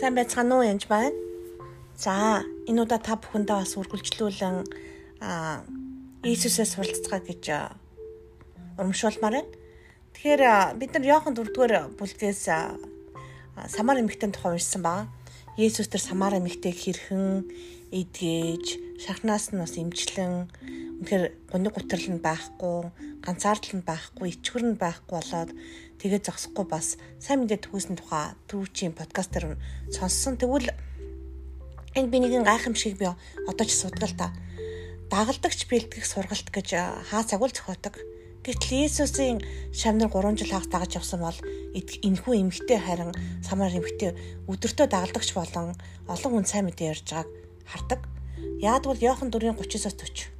[0.00, 1.12] Сайн байцгаана уу янж байна.
[1.92, 4.56] За, энэ удаа та бүхэндээ бас үргэлжлүүлэн
[5.20, 5.60] аа
[6.24, 7.44] Иесусээс суралцгаа гэж
[8.80, 9.52] урамшуулмаар байна.
[10.16, 10.42] Тэгэхээр
[10.80, 15.12] бид нар Иохан 4-р бүлгээс Самар эмэгтэй тухай уншсан байгаа.
[15.60, 17.44] Есүс тэр Самар эмэгтэйг хэрхэн
[17.92, 20.48] эдгэж, шахнаас нь бас имжлэн
[21.04, 22.88] үнэхээр гуниг гутрал нь байхгүй,
[23.24, 25.50] ганцаардал нь байхгүй, ичгэр нь байхгүй болоод
[26.00, 29.60] тэгээ зогсохгүй бас сайн мэдээ төгөөсөн тухай түрүүчийн подкаст дээр
[29.92, 30.40] сонссон.
[30.40, 30.72] Тэгвэл
[31.96, 34.32] энэ би нэгэн гайхамшиг би одоо ч судгал та.
[35.12, 36.68] Дагалдагч бэлтгэх сургалт гэж
[37.12, 38.00] хаа цагуул зохиодог.
[38.40, 41.36] Гэтэл Иесусийн шамнар 3 жил хагас дагаж явсан бол
[41.76, 43.12] энэхүү эмгтэй харин
[43.44, 44.16] самар эмгтэй
[44.48, 45.76] өдөртөө дагалдагч болон
[46.08, 47.28] олон хүн сайн мэдээ ярьж байгааг
[47.68, 48.00] хардаг.
[48.64, 50.39] Яагтвэл Иохан 4:39-оос 40.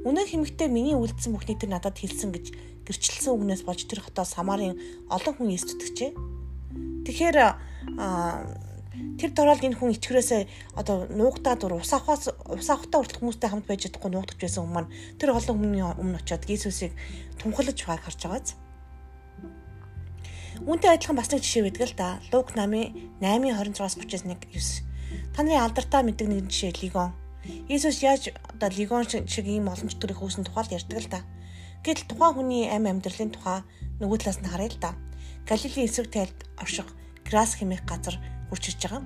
[0.00, 2.46] Үнэн хэмэгтэй миний үлдсэн бүхний тэр надад хэлсэн гэж
[2.88, 4.80] гэрчлсэн үгнээс болж тэр хотоо Самарын
[5.12, 6.12] олон хүн эс зүтгэжээ.
[7.04, 7.36] Тэгэхээр
[9.20, 13.68] тэр доролд энэ хүн ичгэрээсээ одоо нуугдаа дур ус авахаас ус авахтаа хүртэл хүмүүстэй хамт
[13.68, 16.92] байж чадахгүй нуугдаж байсан хүмүүс маань тэр олон хүмүүний өмнө очиод Иесусыг
[17.36, 18.48] тунхаглаж байгааг харж байгааз.
[20.64, 22.08] Үүнтэй адилхан бас нэг жишээ байдаг л да.
[22.32, 24.84] Лук 8-ын 8:26-аас 39.
[25.32, 27.12] Та нарын алдартай мэддэг нэг жишээ Лигон.
[27.44, 31.20] Иесус яаж одоо Лигон шиг ийм олон төрлийн хөөсөн тухай ярьдаг л да.
[31.84, 33.64] Гэтэл тухайн хүний амь амьдралын тухай
[34.00, 34.90] нөгөө талаас нь харъя л да.
[35.48, 36.88] Галилийн эсрэг тайлд орших
[37.24, 38.20] Грас хэмээх газар
[38.52, 39.02] ирж байгаа.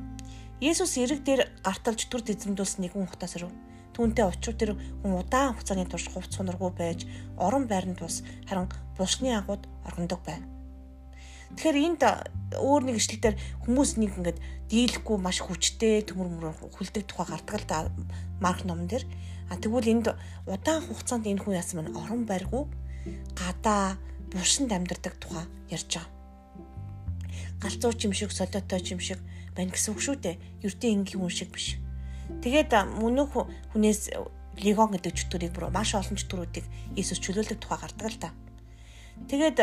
[0.61, 3.53] Есүс эрэг дээр гарталж түр эзэмдүүлсэн нэгэн хотоос ирв.
[3.95, 7.07] Түүнтэй очив тэр хүн удаан хугацааны турш хувц сунаргүй байж
[7.39, 8.67] орон байрны тус харин
[8.99, 10.43] булшны агууд оргондог байв.
[11.55, 12.03] Тэгэхээр энд
[12.58, 14.38] өөр нэг ишлэлээр хүмүүс нэг ингээд
[14.70, 17.77] дийлэхгүй маш хүчтэй төмөр мөр хүлдэг тухай гардаг л да
[18.41, 19.05] марк номон дээр.
[19.50, 20.06] А тэгвэл энд
[20.47, 22.69] удаан хугацаанд энэ хүн яасан маань орон байргуу
[23.36, 23.98] гадаа
[24.32, 26.08] булшинд амьдардаг тухай ярьж байгаа.
[27.60, 29.20] Галзууч юм шиг, солиотой юм шиг
[29.55, 30.36] байна гэсэн үг шүү дээ.
[30.64, 31.76] Ердийн энгийн хүн шиг биш.
[32.43, 33.37] Тэгээд мөнөх
[33.72, 34.10] хүнээс
[34.59, 36.66] легон гэдэг чөтгөрийг бүр маш олон чөтгөрүүдийг
[36.97, 38.31] Иесус чөлөөлдөг тухай гардаг л да.
[39.28, 39.59] Тэгээд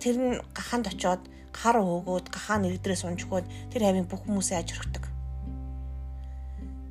[0.00, 1.22] тэр нь гаханд очоод
[1.52, 5.04] гахаар өөгөөд гахаа нэрдрээс унжгоод тэр хавийн бүх хүмүүсээ аж өргөдөг.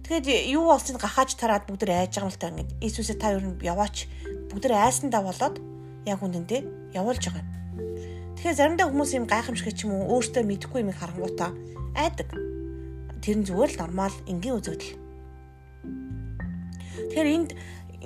[0.08, 2.80] Тэгээд юу болсныг гахааж тараад бүгд айж байгаа юм л та ингэ.
[2.80, 4.08] Иесусээ та юу яваач
[4.48, 5.60] бүгд айсандаа болоод
[6.08, 7.44] яг үнэндээ явуулж байгаа.
[8.40, 11.52] Тэгэхээр заримдаа хүмүүс юм гайхамшиг ч юм уу өөртөө мэдэхгүй юм харангуутаа
[11.98, 12.32] айдаг.
[13.20, 14.96] Тэр нь зүгээр л нормал энгийн үзэгдэл.
[17.12, 17.52] Тэгэхээр энд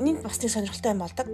[0.01, 1.28] энд бас нэг сонирхолтой юм болдог.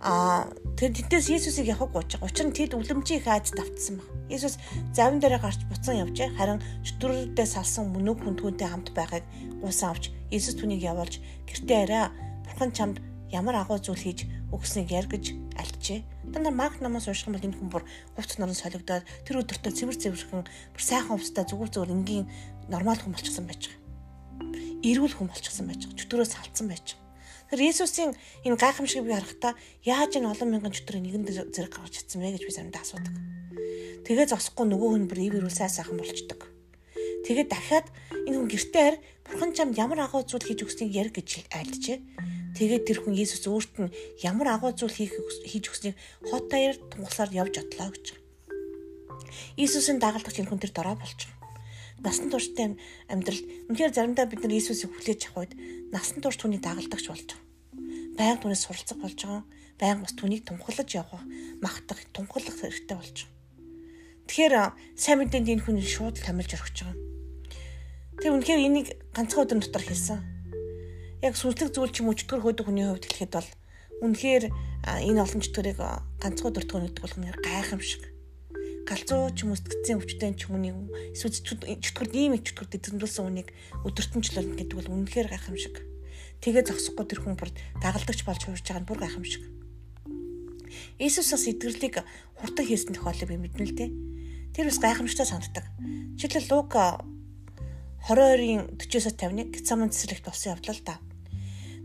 [0.00, 0.48] Аа
[0.80, 2.16] тэр тэдээс Есүсийг явах гооч.
[2.24, 4.08] Учир нь тэд үлэмжийн их айд давтсан баг.
[4.32, 4.56] Есүс
[4.96, 6.40] завин дээр гарч буцан явжээ.
[6.40, 9.24] Харин чөтгөрөдөө салсан мөнөг хүн түүнтэй хамт байхыг
[9.60, 12.08] гуйсан авч Есүс түүнийг явуулж гэртээ арай
[12.48, 12.96] бурхан чамд
[13.28, 16.00] ямар агуу зүйл хийж өгснэг яар гэж альчээ.
[16.32, 17.84] Дандаа марк намаас унших юм бол энэ хүн бүр
[18.16, 22.26] хувц норн солигдоод тэр өдөртөө цэвэр цэвэрхэн бүр сайхан хувцтай зүгээр зүгээр энгийн
[22.72, 24.80] нормал хүн болчихсон байж байгаа.
[24.80, 25.98] Эрүүл хүн болчихсон байж байгаа.
[26.00, 27.09] Чөтгөрөөс салцсан байж байгаа.
[27.50, 28.14] Тэр Есүсийн
[28.46, 32.42] энэ гайхамшиг би харахтаа яаж энэ олон мянган чөтгөрийн нэгэн зэрэг гарч чадсан бэ гэж
[32.46, 33.14] би заримдаа асуудаг.
[34.06, 36.46] Тэгээ зогсохгүй нөгөө хүн бүр ив ирүүл сайн сайхан болчдөг.
[37.26, 37.86] Тэгээ дахиад
[38.30, 41.98] энэ хүн гэртээ харь бурхан чамд ямар агуу зүйл хийж өгснийг ярь гэж айлджээ.
[42.54, 45.98] Тэгээд тэр хүн Есүс өөрт нь ямар агуу зүйл хийх хийж өгснийг
[46.30, 48.06] хот даяар тунгалаар явж одлоо гэж.
[49.58, 51.39] Иесусийн дагалдагч энэ хүн тэр дорой байгаа
[52.00, 52.76] насан турштай
[53.08, 55.52] амьдрал үнэхээр заримдаа бид нар Иесусыг хүлээж авах үед
[55.92, 57.44] насан турш түүний дагалдагч болж байгаа.
[58.16, 59.44] Баян түүнээс суралцах болж байгаа.
[59.80, 61.24] Баян бас түүнийг тунхаглаж явах,
[61.60, 63.38] магтах, тунхаглах хэрэгтэй болж байгаа.
[64.28, 64.54] Тэгэхээр
[64.96, 66.98] сайн мэдээнд энэ хүн шууд томилж орхиж байгаа.
[68.20, 70.20] Тэр үнэхээр энийг ганцхан өдөр дотор хийсэн.
[71.24, 73.50] Яг сүнслэг зүйл ч юм уу чөтгөр хөөдөг хүний хувьд хэлэхэд бол
[74.04, 74.44] үнэхээр
[75.08, 75.78] энэ олон чөтгөрийг
[76.20, 78.09] ганцхан өдөр төгнөдөг болох нь гайхамшиг
[78.90, 81.30] галзуу ч юм уу сэтгцэн өвчтөн ч юм уу эсвэл
[81.78, 83.48] чөтгөрд ийм их чөтгөрд эзэмдүүлсэн хүнийг
[83.86, 85.78] өдөртөнчлөл гэдэг бол үнэхээр гайхамшиг.
[86.42, 89.42] Тэгээ зогсохгүй тэр хүн бүр дагалдагч болж хуурж байгаа нь бүр гайхамшиг.
[90.98, 92.02] Иесус бас эдгэрлийг
[92.34, 93.90] хурдан хийсэн тохиолдол би мэднэ л дээ.
[94.58, 95.66] Тэр бас гайхамшигтай санагддаг.
[96.18, 96.74] Жишээлбэл Лук
[98.10, 100.98] 22-ын 40-оос 51 Гецаман цэцэрлэгт болсон явдал л да.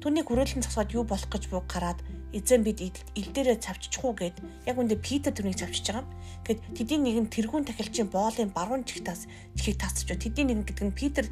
[0.06, 1.98] Түүнийг хүрээлэн засгаад юу болох гэж бууг гараад
[2.30, 2.94] эзэн бид ил
[3.34, 4.38] дээрээ цавччихгүй гэд
[4.70, 6.06] яг үндэ Питер түрнийг цавчиж байгаа.
[6.46, 9.26] Гэт тэдний нэг нь тэргүүн тахилчийн боолын баруун чих тас
[9.58, 11.26] чихийг тасч ба тэдний нэг гэдэг нь Питер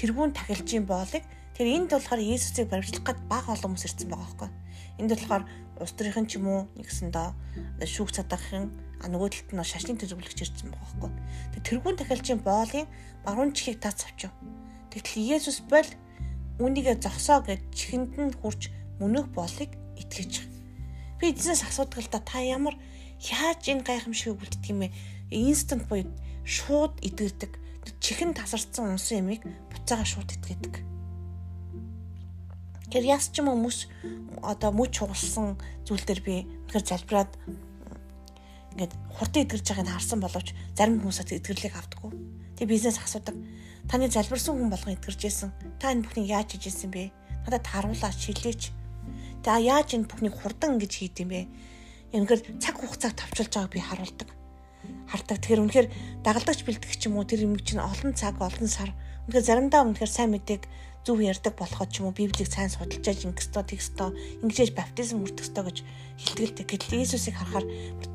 [0.00, 1.28] тэргүүн тахилчийн боолыг
[1.60, 4.50] тэр энд болохоор Иесусыг баримтлах гад баг олон хүмүүс ирсэн байгаа байхгүй.
[4.96, 5.44] Энд болохоор
[5.76, 8.72] улс төрийн ч юм уу нэгсэндээ шүүх цадахын
[9.04, 11.10] а нөгөө талд нь шашны төлөвлөгч ирсэн байгаа байхгүй.
[11.52, 12.88] Тэр тэргүүн тахилчийн боолын
[13.28, 14.32] баруун чихийг тас авчив.
[14.88, 15.84] Тэгтэл Иесус бол
[16.62, 19.70] үнийгээ зогсоо гэж чихэнд нь хурж мөнөх боолыг
[20.00, 20.32] итгэж.
[21.20, 22.76] Би эзнээс асуудаг л да та ямар
[23.20, 24.94] яаж энэ гайхамшигыг үлддэг юм бэ?
[25.32, 26.08] Инстант буюу
[26.44, 27.52] шууд идэрдэг
[28.00, 30.74] чихэн тасарсан унсан ямиг буцаага шууд итгээдэг.
[32.90, 33.90] Тэр яс ч юм уу мөс
[34.42, 36.34] одоо мөч хугалсан зүйл дээр би
[36.70, 37.30] үнэхээр залбираад
[38.78, 40.48] ингээд хурдан эдгэрж байгааг нь харсан боловч
[40.78, 42.12] зарим хүмүүсээс эдгэрлийг авдаггүй.
[42.56, 43.34] Тэгээ бизнес асуудаг.
[43.86, 45.50] Таны залбирсан хүн болгон эдгэрж исэн.
[45.78, 47.14] Та энэ бүхнийг яаж хийж исэн бэ?
[47.46, 48.74] Надад харуулаа шилээч.
[49.46, 51.46] За яаж энэ бүхнийг хурдан ингэж хийд юм бэ?
[52.18, 54.28] Үнэхээр цаг хугацааг товчулж байгааг би харуулдаг.
[55.06, 55.38] Хардаг.
[55.38, 55.88] Тэгэхээр үнэхээр
[56.26, 58.90] дагалдагч бэлтгэх ч юм уу тэр юм чинь олон цаг, олон сар.
[59.30, 60.66] Үнэхээр заримдаа үнэхээр сайн мэдээг
[61.06, 65.46] зөв ярьдаг болоход ч юм уу Библийг сайн судалж яаж ингэстөө тэгстөө ингэж баптизм хүртэх
[65.46, 65.78] ёстой гэж
[66.18, 66.66] хэлтгэлтэй.
[66.66, 67.66] Гэтэл Иесусыг харахаар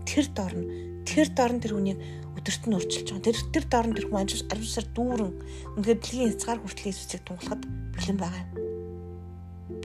[0.04, 2.00] тэр дорн тэр дорн тэр хүнийг
[2.38, 3.28] өдөрт нь урьдчилж байгаа.
[3.28, 5.32] Тэр тэр дорн тэр хүн ариусаар дүүрэн
[5.78, 7.62] үнэхээр дэлхийн хязгаар хүртэл Иесусыг тунгалахад
[7.96, 8.52] бэлэн байгаа юм.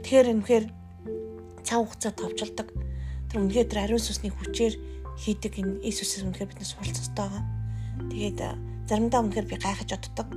[0.01, 0.65] Тэгэхээр үнэхээр
[1.67, 2.69] цав хугацаа товчилдог.
[3.29, 4.75] Тэр үнэхээр тэр ариун сүсний хүчээр
[5.19, 7.45] хийдэг энэ Иесусээс үнэхээр биднес суралцах хэрэгтэй байгаа.
[8.15, 8.39] Тэгээд
[8.87, 10.29] заримдаа үнэхээр би гайхаж боддог.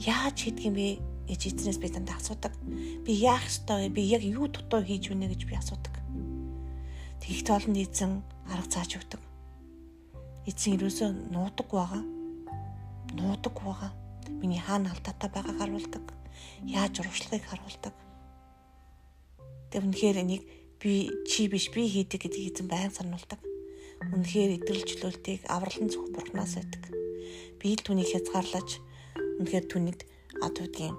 [0.00, 1.00] Яаж хийдэг юм бэ?
[1.30, 2.50] гэж эзнээс би дандаа асуудаг.
[3.06, 3.94] Би яах ёстой вэ?
[3.94, 5.94] Би яг юу дутуу хийж үнэ гэж би асуудаг.
[7.22, 9.29] Тэгэх тоолнд эзэн арга зааж өгдөг.
[10.50, 12.02] Эзэн юусоо нуудаг байгаа.
[13.14, 13.90] Нуудаг байгаа.
[14.42, 16.04] Миний хаана алдаатай байгааг харуулдаг.
[16.66, 17.94] Яаж урагшлагыг харуулдаг.
[19.70, 20.42] Тэг үнэхээр энийг
[20.82, 23.38] би чи биш би хийдэг гэдгийг эзэн байн сануулдаг.
[24.10, 26.82] Үнэхээр идэвхжлүүлтийг авралын зөвх бурхнаас байдаг.
[27.62, 28.82] Би түүнийг хязгаарлаж
[29.38, 30.00] үнэхээр түүнийд
[30.42, 30.96] одоо үгдгийн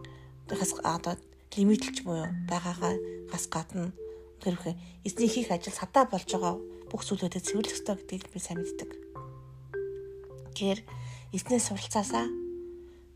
[0.48, 1.20] хас одоо
[1.58, 2.96] лимитлж буюу байгаагаа
[3.28, 3.92] гас гадна
[4.46, 4.64] их
[5.04, 6.56] эзний хийх ажил садаа болж байгаа
[6.90, 9.11] бүх зүйлүүдэд цэвэрлэх ёстой гэдгийг би сайн мэддэг.
[10.52, 10.80] Тэгэхээр
[11.32, 12.28] эзнээс суралцаасаа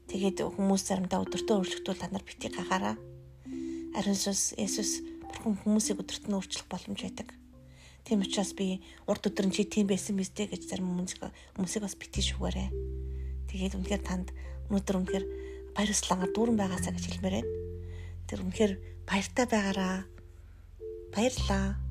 [0.07, 2.95] тэгээд хүмүүс заримдаа өдөртөө өөрчлөлтүүл та нар бити гахаараа
[3.95, 7.29] ариун сүс Есүс бурхан хүмүүсийг өдөрт нь өөрчлөх боломж байдаг.
[8.03, 11.95] Тийм учраас би урд өдөр нь чи тийм байсан биз дээ гэж зарим хүмүүсийг бас
[11.95, 12.69] бити шүгээрээ.
[13.49, 14.29] Тэгээд үнэхээр танд
[14.69, 15.25] өнөөдөр үнэхээр
[15.73, 17.51] баяр услангаар дүүрэн байгаасаа гэж хэлмээр байна.
[18.27, 18.73] Тэр үнэхээр
[19.07, 19.97] баяртай байгаараа.
[21.15, 21.84] Баярлаа.